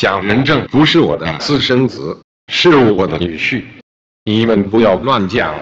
[0.00, 3.62] 蒋仁正不是我的私生子，是我的女婿。
[4.24, 5.54] 你们不要乱讲。